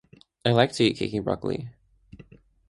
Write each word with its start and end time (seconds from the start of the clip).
I 0.43 0.49
like 0.49 0.71
to 0.71 0.83
eat 0.83 0.97
cake 0.97 1.13
and 1.13 1.23
broccoli. 1.23 1.69